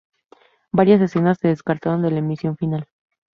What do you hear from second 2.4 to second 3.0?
final.